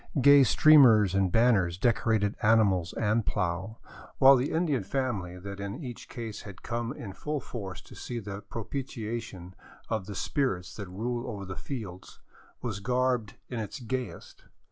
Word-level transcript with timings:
Gay 0.19 0.41
streamers 0.41 1.13
and 1.13 1.31
ban 1.31 1.53
ners 1.53 1.77
decorated 1.79 2.35
animals 2.41 2.91
and 2.93 3.23
plow, 3.23 3.77
while 4.17 4.35
the 4.35 4.49
Indian 4.51 4.81
family 4.83 5.37
that 5.37 5.59
in 5.59 5.83
each 5.83 6.09
case 6.09 6.41
had 6.41 6.63
come 6.63 6.91
in 6.91 7.13
full 7.13 7.39
force 7.39 7.81
to 7.81 7.93
see 7.93 8.17
the 8.17 8.41
propitiation 8.41 9.53
of 9.89 10.07
the 10.07 10.15
spirits 10.15 10.75
that 10.75 10.89
rule 10.89 11.29
over 11.29 11.45
the 11.45 11.55
fields, 11.55 12.19
was 12.63 12.79
garbed 12.79 13.35
in 13.47 13.59
its 13.59 13.79
gayest. 13.79 14.45